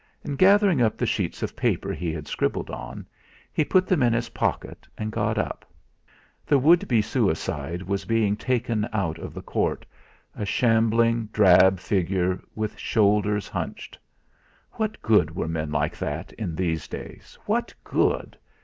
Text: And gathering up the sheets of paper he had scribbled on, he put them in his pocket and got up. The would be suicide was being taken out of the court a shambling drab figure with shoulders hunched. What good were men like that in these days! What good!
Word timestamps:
And 0.23 0.35
gathering 0.35 0.81
up 0.81 0.97
the 0.97 1.05
sheets 1.05 1.43
of 1.43 1.55
paper 1.55 1.93
he 1.93 2.11
had 2.11 2.27
scribbled 2.27 2.71
on, 2.71 3.05
he 3.53 3.63
put 3.63 3.85
them 3.85 4.01
in 4.01 4.13
his 4.13 4.29
pocket 4.29 4.87
and 4.97 5.11
got 5.11 5.37
up. 5.37 5.63
The 6.43 6.57
would 6.57 6.87
be 6.87 7.03
suicide 7.03 7.83
was 7.83 8.03
being 8.05 8.35
taken 8.35 8.89
out 8.93 9.19
of 9.19 9.35
the 9.35 9.43
court 9.43 9.85
a 10.35 10.43
shambling 10.43 11.29
drab 11.31 11.77
figure 11.77 12.41
with 12.55 12.79
shoulders 12.79 13.47
hunched. 13.47 13.99
What 14.71 14.99
good 15.03 15.35
were 15.35 15.47
men 15.47 15.71
like 15.71 15.95
that 15.99 16.33
in 16.33 16.55
these 16.55 16.87
days! 16.87 17.37
What 17.45 17.71
good! 17.83 18.35